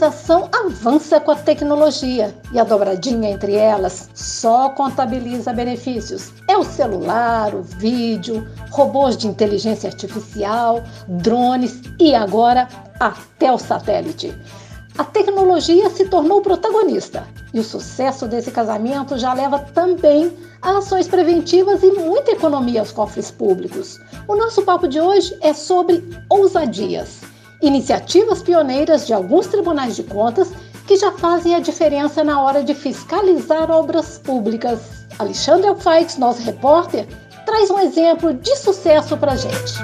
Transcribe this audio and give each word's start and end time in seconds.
fiscalização 0.00 0.48
avança 0.64 1.20
com 1.20 1.30
a 1.30 1.36
tecnologia 1.36 2.34
e 2.52 2.58
a 2.58 2.64
dobradinha 2.64 3.28
entre 3.28 3.54
elas 3.54 4.08
só 4.14 4.70
contabiliza 4.70 5.52
benefícios. 5.52 6.32
É 6.48 6.56
o 6.56 6.64
celular, 6.64 7.54
o 7.54 7.62
vídeo, 7.62 8.48
robôs 8.70 9.14
de 9.16 9.26
inteligência 9.26 9.88
artificial, 9.88 10.82
drones 11.06 11.82
e 11.98 12.14
agora 12.14 12.66
até 12.98 13.52
o 13.52 13.58
satélite. 13.58 14.34
A 14.96 15.04
tecnologia 15.04 15.90
se 15.90 16.06
tornou 16.06 16.40
protagonista 16.40 17.26
e 17.52 17.60
o 17.60 17.64
sucesso 17.64 18.26
desse 18.26 18.50
casamento 18.50 19.18
já 19.18 19.34
leva 19.34 19.58
também 19.58 20.32
a 20.62 20.78
ações 20.78 21.08
preventivas 21.08 21.82
e 21.82 21.90
muita 21.90 22.32
economia 22.32 22.80
aos 22.80 22.92
cofres 22.92 23.30
públicos. 23.30 23.98
O 24.26 24.34
nosso 24.34 24.62
papo 24.62 24.88
de 24.88 25.00
hoje 25.00 25.36
é 25.42 25.52
sobre 25.52 26.02
ousadias, 26.28 27.20
iniciativas 27.62 28.42
pioneiras 28.42 29.06
de 29.06 29.12
alguns 29.12 29.46
tribunais 29.46 29.96
de 29.96 30.02
contas 30.02 30.50
que 30.86 30.96
já 30.96 31.12
fazem 31.12 31.54
a 31.54 31.60
diferença 31.60 32.24
na 32.24 32.40
hora 32.42 32.64
de 32.64 32.74
fiscalizar 32.74 33.70
obras 33.70 34.18
públicas. 34.18 35.06
Alexandre 35.18 35.68
Alfaix, 35.68 36.16
nosso 36.16 36.42
repórter, 36.42 37.06
traz 37.44 37.70
um 37.70 37.78
exemplo 37.78 38.32
de 38.32 38.56
sucesso 38.56 39.16
para 39.16 39.36
gente. 39.36 39.74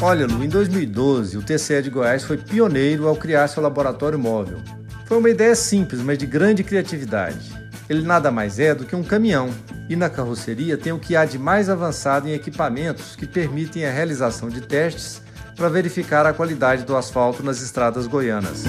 Olha, 0.00 0.26
Lu, 0.26 0.44
em 0.44 0.48
2012, 0.48 1.38
o 1.38 1.42
TCE 1.42 1.80
de 1.80 1.88
Goiás 1.88 2.24
foi 2.24 2.36
pioneiro 2.36 3.08
ao 3.08 3.16
criar 3.16 3.48
seu 3.48 3.62
laboratório 3.62 4.18
móvel. 4.18 4.58
Foi 5.06 5.16
uma 5.16 5.30
ideia 5.30 5.54
simples, 5.54 6.00
mas 6.02 6.18
de 6.18 6.26
grande 6.26 6.62
criatividade. 6.62 7.63
Ele 7.88 8.02
nada 8.02 8.30
mais 8.30 8.58
é 8.58 8.74
do 8.74 8.84
que 8.84 8.96
um 8.96 9.02
caminhão, 9.02 9.50
e 9.88 9.96
na 9.96 10.08
carroceria 10.08 10.78
tem 10.78 10.92
o 10.92 10.98
que 10.98 11.14
há 11.14 11.24
de 11.24 11.38
mais 11.38 11.68
avançado 11.68 12.26
em 12.26 12.32
equipamentos 12.32 13.14
que 13.14 13.26
permitem 13.26 13.84
a 13.84 13.90
realização 13.90 14.48
de 14.48 14.62
testes 14.62 15.20
para 15.54 15.68
verificar 15.68 16.24
a 16.26 16.32
qualidade 16.32 16.84
do 16.84 16.96
asfalto 16.96 17.42
nas 17.42 17.60
estradas 17.60 18.06
goianas. 18.06 18.64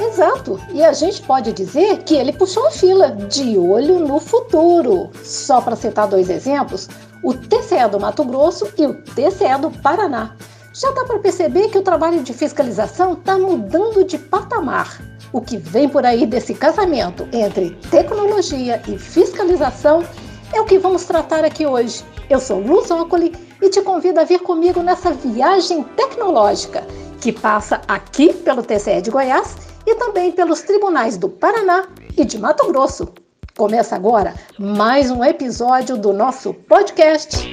Exato, 0.00 0.60
e 0.72 0.82
a 0.82 0.92
gente 0.92 1.22
pode 1.22 1.52
dizer 1.52 1.98
que 2.04 2.14
ele 2.14 2.32
puxou 2.32 2.66
a 2.66 2.70
fila, 2.70 3.10
de 3.10 3.58
olho 3.58 3.98
no 3.98 4.20
futuro. 4.20 5.10
Só 5.24 5.60
para 5.60 5.74
citar 5.74 6.06
dois 6.06 6.30
exemplos, 6.30 6.88
o 7.22 7.34
TCE 7.34 7.88
do 7.90 7.98
Mato 7.98 8.24
Grosso 8.24 8.68
e 8.78 8.86
o 8.86 8.94
TCE 8.94 9.58
do 9.60 9.70
Paraná. 9.70 10.36
Já 10.72 10.90
dá 10.92 11.04
para 11.04 11.18
perceber 11.18 11.68
que 11.68 11.78
o 11.78 11.82
trabalho 11.82 12.22
de 12.22 12.32
fiscalização 12.32 13.14
está 13.14 13.36
mudando 13.36 14.04
de 14.04 14.18
patamar. 14.18 15.09
O 15.32 15.40
que 15.40 15.56
vem 15.56 15.88
por 15.88 16.04
aí 16.04 16.26
desse 16.26 16.54
casamento 16.54 17.28
entre 17.32 17.70
tecnologia 17.88 18.82
e 18.88 18.98
fiscalização 18.98 20.04
é 20.52 20.60
o 20.60 20.64
que 20.64 20.76
vamos 20.76 21.04
tratar 21.04 21.44
aqui 21.44 21.64
hoje. 21.64 22.04
Eu 22.28 22.40
sou 22.40 22.58
Luz 22.58 22.90
Ocoli 22.90 23.32
e 23.62 23.68
te 23.68 23.80
convido 23.80 24.18
a 24.18 24.24
vir 24.24 24.40
comigo 24.40 24.82
nessa 24.82 25.12
viagem 25.12 25.84
tecnológica 25.84 26.84
que 27.20 27.30
passa 27.30 27.80
aqui 27.86 28.32
pelo 28.32 28.62
TCE 28.62 29.02
de 29.02 29.10
Goiás 29.10 29.56
e 29.86 29.94
também 29.94 30.32
pelos 30.32 30.62
tribunais 30.62 31.16
do 31.16 31.28
Paraná 31.28 31.86
e 32.16 32.24
de 32.24 32.36
Mato 32.36 32.66
Grosso. 32.66 33.08
Começa 33.56 33.94
agora 33.94 34.34
mais 34.58 35.12
um 35.12 35.22
episódio 35.22 35.96
do 35.96 36.12
nosso 36.12 36.52
podcast. 36.54 37.46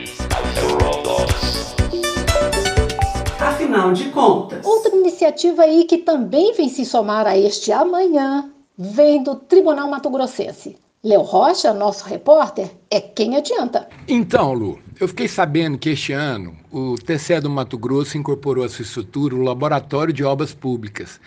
Afinal 3.39 3.93
de 3.93 4.05
contas. 4.09 4.65
Outra 4.65 4.86
iniciativa 4.99 5.63
aí 5.63 5.85
que 5.85 5.97
também 5.99 6.53
vem 6.53 6.69
se 6.69 6.85
somar 6.85 7.25
a 7.25 7.37
este 7.37 7.71
amanhã 7.71 8.49
vem 8.77 9.23
do 9.23 9.35
Tribunal 9.35 9.89
Mato 9.89 10.09
Grossense. 10.09 10.77
Léo 11.03 11.21
Rocha, 11.21 11.73
nosso 11.73 12.05
repórter, 12.05 12.69
é 12.89 12.99
quem 12.99 13.35
adianta. 13.35 13.87
Então, 14.07 14.51
Lu, 14.53 14.79
eu 14.99 15.07
fiquei 15.07 15.27
sabendo 15.27 15.77
que 15.77 15.91
este 15.91 16.11
ano 16.11 16.57
o 16.71 16.95
TCE 16.95 17.39
do 17.39 17.49
Mato 17.49 17.77
Grosso 17.77 18.17
incorporou 18.17 18.65
à 18.65 18.69
sua 18.69 18.83
estrutura 18.83 19.35
o 19.35 19.41
Laboratório 19.41 20.13
de 20.13 20.23
Obras 20.23 20.53
Públicas 20.53 21.19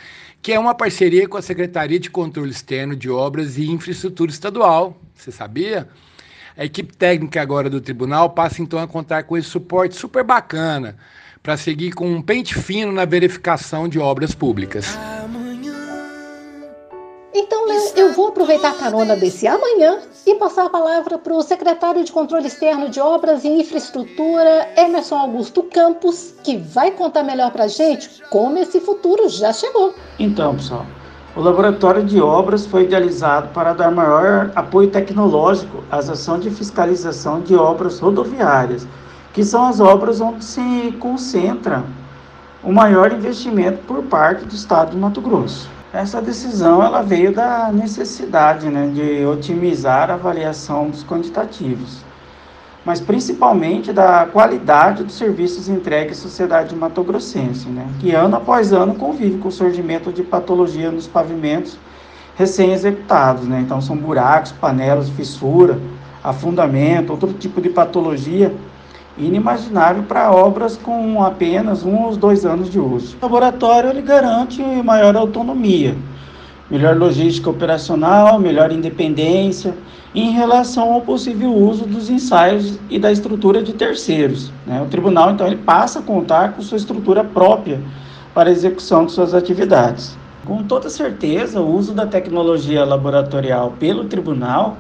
que 0.42 0.52
é 0.52 0.58
uma 0.58 0.74
parceria 0.74 1.28
com 1.28 1.36
a 1.36 1.42
Secretaria 1.42 1.98
de 1.98 2.10
Controle 2.10 2.50
Externo 2.50 2.96
de 2.96 3.10
Obras 3.10 3.58
e 3.58 3.70
Infraestrutura 3.70 4.30
Estadual. 4.30 4.96
Você 5.14 5.30
sabia? 5.30 5.88
A 6.56 6.64
equipe 6.64 6.96
técnica 6.96 7.40
agora 7.40 7.68
do 7.68 7.80
tribunal 7.80 8.30
passa 8.30 8.62
então 8.62 8.78
a 8.78 8.88
contar 8.88 9.24
com 9.24 9.36
esse 9.36 9.48
suporte 9.48 9.94
super 9.94 10.24
bacana 10.24 10.96
para 11.42 11.56
seguir 11.56 11.92
com 11.92 12.06
um 12.06 12.20
pente 12.20 12.54
fino 12.54 12.92
na 12.92 13.04
verificação 13.04 13.88
de 13.88 13.98
obras 13.98 14.34
públicas. 14.34 14.98
Então, 17.32 17.66
Léo, 17.66 17.92
eu 17.96 18.12
vou 18.12 18.28
aproveitar 18.28 18.70
a 18.70 18.74
carona 18.74 19.16
desse 19.16 19.46
amanhã 19.46 20.00
e 20.26 20.34
passar 20.34 20.66
a 20.66 20.70
palavra 20.70 21.16
para 21.16 21.32
o 21.32 21.42
secretário 21.42 22.04
de 22.04 22.12
Controle 22.12 22.46
Externo 22.46 22.90
de 22.90 23.00
Obras 23.00 23.44
e 23.44 23.48
Infraestrutura, 23.48 24.68
Emerson 24.76 25.16
Augusto 25.16 25.62
Campos, 25.62 26.34
que 26.44 26.56
vai 26.56 26.90
contar 26.90 27.22
melhor 27.22 27.50
para 27.52 27.64
a 27.64 27.68
gente 27.68 28.22
como 28.30 28.58
esse 28.58 28.80
futuro 28.80 29.28
já 29.28 29.52
chegou. 29.52 29.94
Então, 30.18 30.56
pessoal, 30.56 30.84
o 31.34 31.40
Laboratório 31.40 32.04
de 32.04 32.20
Obras 32.20 32.66
foi 32.66 32.82
idealizado 32.82 33.48
para 33.54 33.72
dar 33.72 33.90
maior 33.90 34.50
apoio 34.54 34.90
tecnológico 34.90 35.84
às 35.90 36.10
ações 36.10 36.42
de 36.42 36.50
fiscalização 36.50 37.40
de 37.40 37.54
obras 37.54 38.00
rodoviárias, 38.00 38.86
que 39.32 39.44
são 39.44 39.66
as 39.66 39.80
obras 39.80 40.20
onde 40.20 40.44
se 40.44 40.94
concentra 40.98 41.84
o 42.62 42.72
maior 42.72 43.12
investimento 43.12 43.78
por 43.86 44.02
parte 44.04 44.44
do 44.44 44.54
Estado 44.54 44.92
do 44.92 44.98
Mato 44.98 45.20
Grosso. 45.20 45.68
Essa 45.92 46.20
decisão 46.20 46.82
ela 46.82 47.02
veio 47.02 47.32
da 47.32 47.70
necessidade 47.72 48.68
né, 48.68 48.90
de 48.94 49.24
otimizar 49.26 50.10
a 50.10 50.14
avaliação 50.14 50.88
dos 50.88 51.02
quantitativos, 51.02 51.98
mas 52.84 53.00
principalmente 53.00 53.92
da 53.92 54.26
qualidade 54.26 55.02
dos 55.02 55.14
serviços 55.14 55.68
entregues 55.68 56.18
à 56.18 56.22
sociedade 56.22 56.76
matogrossense, 56.76 57.68
né, 57.68 57.88
que 57.98 58.12
ano 58.12 58.36
após 58.36 58.72
ano 58.72 58.94
convive 58.94 59.38
com 59.38 59.48
o 59.48 59.52
surgimento 59.52 60.12
de 60.12 60.22
patologia 60.22 60.90
nos 60.90 61.08
pavimentos 61.08 61.76
recém-executados. 62.36 63.46
Né, 63.48 63.60
então, 63.60 63.80
são 63.80 63.96
buracos, 63.96 64.52
panelas, 64.52 65.08
fissura, 65.10 65.78
afundamento, 66.22 67.10
outro 67.10 67.32
tipo 67.32 67.60
de 67.60 67.68
patologia 67.68 68.54
inimaginável 69.18 70.02
para 70.04 70.30
obras 70.30 70.76
com 70.76 71.22
apenas 71.22 71.84
um 71.84 72.04
ou 72.04 72.16
dois 72.16 72.44
anos 72.44 72.70
de 72.70 72.78
uso. 72.78 73.16
O 73.20 73.24
laboratório 73.24 73.90
ele 73.90 74.02
garante 74.02 74.62
maior 74.62 75.16
autonomia, 75.16 75.96
melhor 76.70 76.96
logística 76.96 77.50
operacional, 77.50 78.38
melhor 78.38 78.72
independência 78.72 79.74
em 80.14 80.30
relação 80.30 80.92
ao 80.92 81.00
possível 81.00 81.52
uso 81.52 81.84
dos 81.84 82.10
ensaios 82.10 82.78
e 82.88 82.98
da 82.98 83.12
estrutura 83.12 83.62
de 83.62 83.72
terceiros. 83.72 84.52
Né? 84.66 84.80
O 84.82 84.86
tribunal 84.86 85.30
então 85.30 85.46
ele 85.46 85.56
passa 85.56 86.00
a 86.00 86.02
contar 86.02 86.52
com 86.52 86.62
sua 86.62 86.78
estrutura 86.78 87.22
própria 87.22 87.80
para 88.34 88.48
a 88.48 88.52
execução 88.52 89.06
de 89.06 89.12
suas 89.12 89.34
atividades. 89.34 90.16
Com 90.44 90.62
toda 90.64 90.88
certeza, 90.88 91.60
o 91.60 91.76
uso 91.76 91.92
da 91.92 92.06
tecnologia 92.06 92.84
laboratorial 92.84 93.74
pelo 93.78 94.04
tribunal 94.04 94.78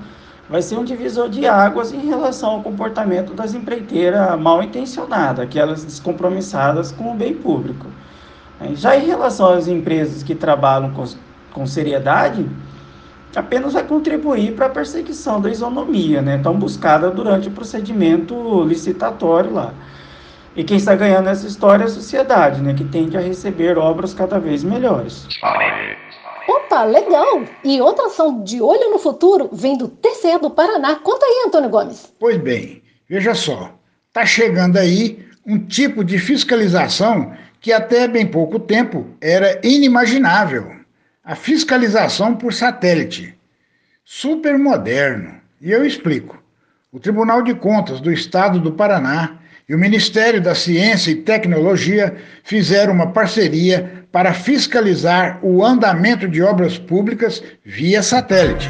vai 0.50 0.60
ser 0.60 0.76
um 0.76 0.84
divisor 0.84 1.28
de 1.28 1.46
águas 1.46 1.92
em 1.92 2.04
relação 2.06 2.50
ao 2.50 2.62
comportamento 2.62 3.32
das 3.32 3.54
empreiteiras 3.54 4.38
mal 4.38 4.60
intencionadas, 4.60 5.44
aquelas 5.44 5.84
descompromissadas 5.84 6.90
com 6.90 7.12
o 7.12 7.14
bem 7.14 7.34
público. 7.34 7.86
Já 8.74 8.96
em 8.96 9.06
relação 9.06 9.54
às 9.54 9.68
empresas 9.68 10.24
que 10.24 10.34
trabalham 10.34 10.90
com, 10.90 11.04
com 11.52 11.66
seriedade, 11.66 12.44
apenas 13.34 13.74
vai 13.74 13.84
contribuir 13.84 14.56
para 14.56 14.66
a 14.66 14.70
perseguição 14.70 15.40
da 15.40 15.48
isonomia, 15.48 16.20
né, 16.20 16.38
tão 16.38 16.58
buscada 16.58 17.10
durante 17.12 17.46
o 17.46 17.52
procedimento 17.52 18.64
licitatório 18.64 19.52
lá. 19.52 19.72
E 20.56 20.64
quem 20.64 20.78
está 20.78 20.96
ganhando 20.96 21.28
essa 21.28 21.46
história 21.46 21.84
é 21.84 21.86
a 21.86 21.90
sociedade, 21.90 22.60
né, 22.60 22.74
que 22.74 22.84
tende 22.84 23.16
a 23.16 23.20
receber 23.20 23.78
obras 23.78 24.12
cada 24.12 24.40
vez 24.40 24.64
melhores. 24.64 25.28
Opa, 26.48 26.84
legal! 26.84 27.44
E 27.64 27.80
outra 27.80 28.06
ação 28.06 28.42
de 28.42 28.60
olho 28.60 28.90
no 28.90 28.98
futuro 28.98 29.48
vem 29.52 29.76
do 29.76 29.88
TCE 29.88 30.38
do 30.38 30.50
Paraná. 30.50 30.96
Conta 30.96 31.24
aí, 31.26 31.44
Antônio 31.46 31.70
Gomes. 31.70 32.12
Pois 32.18 32.36
bem, 32.36 32.82
veja 33.08 33.34
só. 33.34 33.72
Está 34.08 34.24
chegando 34.26 34.76
aí 34.76 35.24
um 35.46 35.58
tipo 35.58 36.04
de 36.04 36.18
fiscalização 36.18 37.32
que 37.60 37.72
até 37.72 38.08
bem 38.08 38.26
pouco 38.26 38.58
tempo 38.58 39.06
era 39.20 39.60
inimaginável. 39.62 40.72
A 41.22 41.34
fiscalização 41.34 42.34
por 42.34 42.52
satélite. 42.52 43.36
Super 44.04 44.58
moderno. 44.58 45.40
E 45.60 45.70
eu 45.70 45.84
explico. 45.84 46.42
O 46.90 46.98
Tribunal 46.98 47.42
de 47.42 47.54
Contas 47.54 48.00
do 48.00 48.10
Estado 48.10 48.58
do 48.58 48.72
Paraná 48.72 49.38
e 49.68 49.74
o 49.74 49.78
Ministério 49.78 50.42
da 50.42 50.54
Ciência 50.54 51.12
e 51.12 51.22
Tecnologia 51.22 52.16
fizeram 52.42 52.92
uma 52.92 53.12
parceria 53.12 53.99
para 54.12 54.34
fiscalizar 54.34 55.38
o 55.42 55.64
andamento 55.64 56.28
de 56.28 56.42
obras 56.42 56.78
públicas 56.78 57.42
via 57.64 58.02
satélite. 58.02 58.68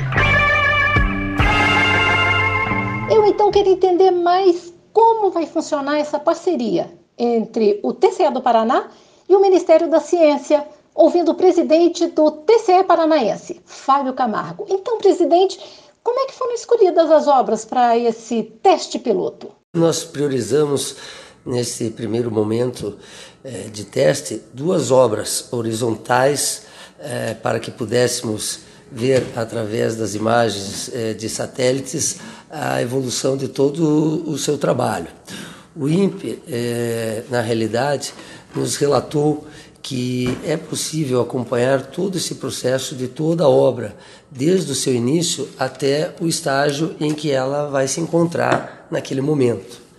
Eu 3.10 3.26
então 3.26 3.50
queria 3.50 3.72
entender 3.72 4.10
mais 4.10 4.72
como 4.92 5.30
vai 5.30 5.46
funcionar 5.46 5.98
essa 5.98 6.18
parceria 6.18 6.90
entre 7.18 7.80
o 7.82 7.92
TCE 7.92 8.30
do 8.30 8.40
Paraná 8.40 8.88
e 9.28 9.34
o 9.34 9.40
Ministério 9.40 9.88
da 9.88 10.00
Ciência, 10.00 10.66
ouvindo 10.94 11.32
o 11.32 11.34
presidente 11.34 12.06
do 12.08 12.30
TCE 12.30 12.84
paranaense, 12.84 13.60
Fábio 13.64 14.12
Camargo. 14.12 14.66
Então, 14.68 14.98
presidente, 14.98 15.58
como 16.02 16.18
é 16.20 16.26
que 16.26 16.34
foram 16.34 16.54
escolhidas 16.54 17.10
as 17.10 17.28
obras 17.28 17.64
para 17.64 17.96
esse 17.96 18.42
teste 18.62 18.98
piloto? 18.98 19.52
Nós 19.74 20.02
priorizamos 20.02 20.96
nesse 21.44 21.90
primeiro 21.90 22.30
momento 22.30 22.96
eh, 23.44 23.68
de 23.72 23.84
teste, 23.84 24.42
duas 24.52 24.90
obras 24.90 25.48
horizontais 25.50 26.62
eh, 27.00 27.34
para 27.42 27.58
que 27.58 27.70
pudéssemos 27.70 28.60
ver 28.92 29.24
através 29.36 29.96
das 29.96 30.14
imagens 30.14 30.90
eh, 30.92 31.14
de 31.14 31.28
satélites 31.28 32.16
a 32.50 32.82
evolução 32.82 33.36
de 33.36 33.48
todo 33.48 34.28
o 34.28 34.36
seu 34.36 34.58
trabalho. 34.58 35.08
O 35.76 35.88
INPE, 35.88 36.42
na 37.30 37.40
realidade, 37.40 38.12
nos 38.56 38.74
relatou 38.74 39.46
que 39.80 40.36
é 40.44 40.56
possível 40.56 41.20
acompanhar 41.20 41.86
todo 41.86 42.16
esse 42.16 42.34
processo 42.34 42.94
de 42.94 43.08
toda 43.08 43.44
a 43.44 43.48
obra, 43.48 43.96
desde 44.30 44.72
o 44.72 44.74
seu 44.74 44.94
início 44.94 45.48
até 45.58 46.14
o 46.20 46.26
estágio 46.26 46.94
em 47.00 47.14
que 47.14 47.30
ela 47.30 47.68
vai 47.68 47.88
se 47.88 48.00
encontrar 48.00 48.88
naquele 48.90 49.20
momento. 49.20 49.89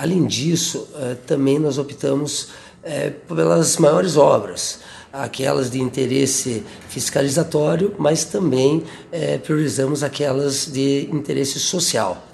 Além 0.00 0.26
disso, 0.28 0.86
eh, 0.94 1.16
também 1.26 1.58
nós 1.58 1.76
optamos 1.76 2.50
eh, 2.84 3.10
pelas 3.26 3.78
maiores 3.78 4.16
obras, 4.16 4.78
aquelas 5.12 5.72
de 5.72 5.80
interesse 5.80 6.62
fiscalizatório, 6.88 7.92
mas 7.98 8.24
também 8.24 8.84
eh, 9.10 9.38
priorizamos 9.38 10.04
aquelas 10.04 10.66
de 10.66 11.08
interesse 11.12 11.58
social. 11.58 12.24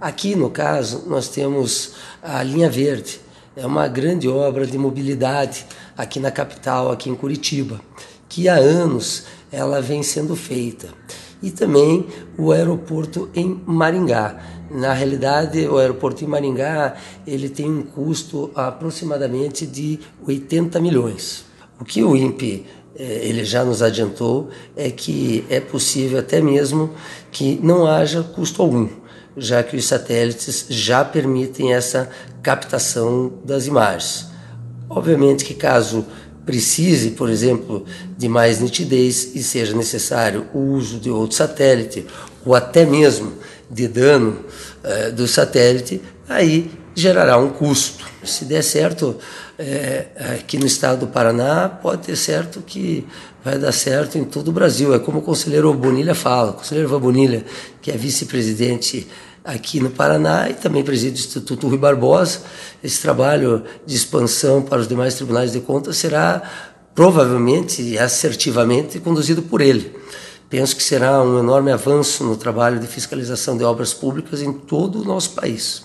Aqui, 0.00 0.34
no 0.34 0.48
caso, 0.48 1.04
nós 1.08 1.28
temos 1.28 1.92
a 2.22 2.42
linha 2.42 2.70
verde, 2.70 3.20
é 3.54 3.66
uma 3.66 3.86
grande 3.86 4.26
obra 4.26 4.66
de 4.66 4.78
mobilidade 4.78 5.66
aqui 5.98 6.18
na 6.18 6.30
capital, 6.30 6.90
aqui 6.90 7.10
em 7.10 7.14
Curitiba, 7.14 7.82
que 8.30 8.48
há 8.48 8.54
anos 8.54 9.24
ela 9.52 9.82
vem 9.82 10.02
sendo 10.02 10.34
feita. 10.34 10.88
E 11.42 11.50
também 11.50 12.06
o 12.36 12.52
aeroporto 12.52 13.28
em 13.34 13.60
Maringá. 13.66 14.38
Na 14.70 14.92
realidade, 14.92 15.66
o 15.66 15.78
aeroporto 15.78 16.24
em 16.24 16.26
Maringá 16.26 16.94
ele 17.26 17.48
tem 17.48 17.70
um 17.70 17.82
custo 17.82 18.50
aproximadamente 18.54 19.66
de 19.66 19.98
80 20.26 20.78
milhões. 20.80 21.44
O 21.80 21.84
que 21.84 22.04
o 22.04 22.14
INPE 22.14 22.66
eh, 22.94 23.20
ele 23.24 23.44
já 23.44 23.64
nos 23.64 23.82
adiantou 23.82 24.50
é 24.76 24.90
que 24.90 25.44
é 25.48 25.60
possível 25.60 26.18
até 26.18 26.40
mesmo 26.40 26.90
que 27.32 27.58
não 27.62 27.86
haja 27.86 28.22
custo 28.22 28.60
algum 28.60 28.88
já 29.36 29.62
que 29.62 29.76
os 29.76 29.86
satélites 29.86 30.66
já 30.68 31.04
permitem 31.04 31.72
essa 31.72 32.10
captação 32.42 33.32
das 33.44 33.66
imagens. 33.66 34.28
Obviamente 34.88 35.44
que 35.44 35.54
caso 35.54 36.04
precise, 36.44 37.10
por 37.10 37.28
exemplo, 37.28 37.84
de 38.16 38.28
mais 38.28 38.60
nitidez 38.60 39.34
e 39.34 39.42
seja 39.42 39.76
necessário 39.76 40.46
o 40.54 40.58
uso 40.58 40.98
de 40.98 41.10
outro 41.10 41.36
satélite 41.36 42.06
ou 42.44 42.54
até 42.54 42.84
mesmo 42.84 43.32
de 43.70 43.86
dano 43.86 44.44
eh, 44.82 45.10
do 45.10 45.28
satélite, 45.28 46.00
aí 46.28 46.70
gerará 46.94 47.38
um 47.38 47.50
custo. 47.50 48.04
Se 48.24 48.44
der 48.44 48.62
certo 48.62 49.16
é, 49.58 50.06
aqui 50.34 50.58
no 50.58 50.66
estado 50.66 51.00
do 51.00 51.06
Paraná, 51.06 51.68
pode 51.68 52.06
ter 52.06 52.16
certo 52.16 52.62
que 52.66 53.06
vai 53.44 53.58
dar 53.58 53.72
certo 53.72 54.18
em 54.18 54.24
todo 54.24 54.48
o 54.48 54.52
Brasil. 54.52 54.94
É 54.94 54.98
como 54.98 55.18
o 55.18 55.22
conselheiro 55.22 55.72
Bonilha 55.74 56.14
fala, 56.14 56.50
o 56.50 56.54
conselheiro 56.54 56.98
Bonilha, 56.98 57.44
que 57.80 57.90
é 57.90 57.96
vice-presidente 57.96 59.06
aqui 59.50 59.80
no 59.80 59.90
Paraná 59.90 60.48
e 60.48 60.54
também 60.54 60.84
preside 60.84 61.20
o 61.20 61.20
Instituto 61.20 61.68
Rui 61.68 61.78
Barbosa. 61.78 62.42
Esse 62.82 63.00
trabalho 63.02 63.64
de 63.84 63.96
expansão 63.96 64.62
para 64.62 64.80
os 64.80 64.88
demais 64.88 65.14
tribunais 65.14 65.52
de 65.52 65.60
contas 65.60 65.96
será 65.96 66.42
provavelmente 66.94 67.82
e 67.82 67.98
assertivamente 67.98 68.98
conduzido 69.00 69.42
por 69.42 69.60
ele. 69.60 69.96
Penso 70.48 70.74
que 70.74 70.82
será 70.82 71.22
um 71.22 71.38
enorme 71.38 71.70
avanço 71.70 72.24
no 72.24 72.36
trabalho 72.36 72.80
de 72.80 72.86
fiscalização 72.86 73.56
de 73.56 73.64
obras 73.64 73.94
públicas 73.94 74.42
em 74.42 74.52
todo 74.52 75.00
o 75.00 75.04
nosso 75.04 75.30
país. 75.30 75.84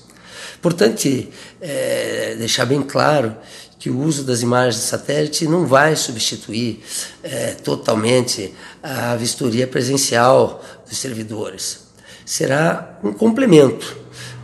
Importante 0.58 1.30
é, 1.62 2.36
deixar 2.38 2.66
bem 2.66 2.82
claro 2.82 3.36
que 3.78 3.90
o 3.90 4.00
uso 4.00 4.24
das 4.24 4.42
imagens 4.42 4.76
de 4.76 4.82
satélite 4.82 5.48
não 5.48 5.68
vai 5.68 5.96
substituir 5.96 6.82
é, 7.22 7.52
totalmente 7.52 8.54
a 8.82 9.16
vistoria 9.16 9.68
presencial 9.68 10.64
dos 10.88 10.98
servidores 10.98 11.85
será 12.26 12.98
um 13.04 13.14
complemento, 13.14 13.96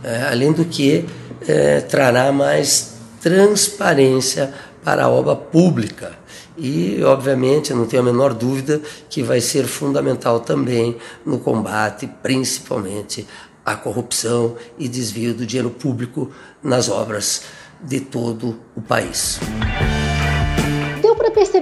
é, 0.02 0.28
além 0.30 0.52
do 0.52 0.64
que 0.64 1.04
é, 1.46 1.80
trará 1.80 2.30
mais 2.30 2.94
transparência 3.20 4.52
para 4.84 5.04
a 5.04 5.08
obra 5.08 5.34
pública. 5.36 6.12
E, 6.56 7.02
obviamente, 7.02 7.72
não 7.72 7.86
tenho 7.86 8.02
a 8.02 8.04
menor 8.04 8.34
dúvida 8.34 8.80
que 9.08 9.22
vai 9.22 9.40
ser 9.40 9.64
fundamental 9.64 10.40
também 10.40 10.96
no 11.24 11.38
combate, 11.38 12.08
principalmente, 12.22 13.26
à 13.64 13.74
corrupção 13.74 14.56
e 14.78 14.88
desvio 14.88 15.34
do 15.34 15.46
dinheiro 15.46 15.70
público 15.70 16.30
nas 16.62 16.88
obras 16.88 17.42
de 17.82 18.00
todo 18.00 18.60
o 18.76 18.82
país 18.82 19.40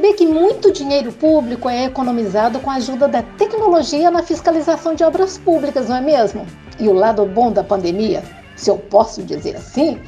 perceber 0.01 0.15
que 0.15 0.27
muito 0.27 0.73
dinheiro 0.73 1.13
público 1.13 1.69
é 1.69 1.85
economizado 1.85 2.59
com 2.61 2.71
a 2.71 2.75
ajuda 2.75 3.07
da 3.07 3.23
tecnologia 3.23 4.11
na 4.11 4.23
fiscalização 4.23 4.95
de 4.95 5.05
obras 5.05 5.37
públicas, 5.37 5.89
não 5.89 5.97
é 5.97 6.01
mesmo? 6.01 6.47
E 6.79 6.89
o 6.89 6.93
lado 6.95 7.27
bom 7.27 7.53
da 7.53 7.63
pandemia, 7.63 8.23
se 8.57 8.71
eu 8.71 8.79
posso 8.79 9.23
dizer 9.23 9.57
assim, 9.57 10.01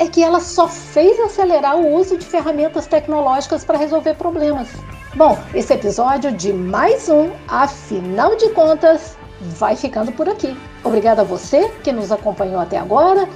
é 0.00 0.08
que 0.08 0.22
ela 0.22 0.40
só 0.40 0.66
fez 0.66 1.18
acelerar 1.20 1.76
o 1.76 1.94
uso 1.94 2.18
de 2.18 2.26
ferramentas 2.26 2.88
tecnológicas 2.88 3.64
para 3.64 3.78
resolver 3.78 4.14
problemas. 4.14 4.68
Bom, 5.14 5.38
esse 5.54 5.72
episódio 5.72 6.32
de 6.32 6.52
mais 6.52 7.08
um, 7.08 7.30
afinal 7.46 8.34
de 8.34 8.48
contas, 8.50 9.16
vai 9.40 9.76
ficando 9.76 10.10
por 10.10 10.28
aqui. 10.28 10.56
Obrigada 10.82 11.22
a 11.22 11.24
você 11.24 11.68
que 11.84 11.92
nos 11.92 12.10
acompanhou 12.10 12.60
até 12.60 12.78
agora. 12.78 13.28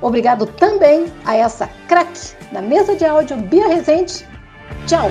Obrigado 0.00 0.46
também 0.46 1.12
a 1.26 1.36
essa 1.36 1.68
craque 1.86 2.34
na 2.50 2.62
mesa 2.62 2.96
de 2.96 3.04
áudio 3.04 3.36
Bia 3.36 3.68
Rezende 3.68 4.26
叫 4.86 5.08